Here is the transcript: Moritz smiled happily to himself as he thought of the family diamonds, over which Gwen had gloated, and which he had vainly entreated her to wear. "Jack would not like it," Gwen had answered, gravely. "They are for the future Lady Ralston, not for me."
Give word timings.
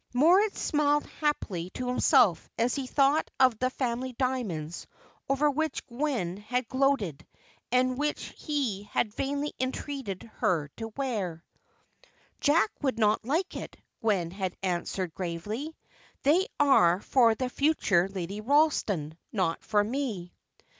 Moritz 0.15 0.59
smiled 0.59 1.05
happily 1.19 1.69
to 1.69 1.87
himself 1.87 2.49
as 2.57 2.73
he 2.73 2.87
thought 2.87 3.29
of 3.39 3.59
the 3.59 3.69
family 3.69 4.13
diamonds, 4.13 4.87
over 5.29 5.51
which 5.51 5.85
Gwen 5.85 6.37
had 6.37 6.67
gloated, 6.67 7.23
and 7.71 7.99
which 7.99 8.33
he 8.35 8.89
had 8.93 9.13
vainly 9.13 9.53
entreated 9.59 10.23
her 10.37 10.69
to 10.77 10.87
wear. 10.97 11.45
"Jack 12.39 12.71
would 12.81 12.97
not 12.97 13.23
like 13.23 13.55
it," 13.55 13.77
Gwen 14.01 14.31
had 14.31 14.55
answered, 14.63 15.13
gravely. 15.13 15.77
"They 16.23 16.47
are 16.59 16.99
for 17.01 17.35
the 17.35 17.47
future 17.49 18.09
Lady 18.09 18.41
Ralston, 18.41 19.19
not 19.31 19.63
for 19.63 19.83
me." 19.83 20.33